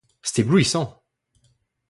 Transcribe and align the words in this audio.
C'est 0.23 0.39
éblouissant! 0.39 1.03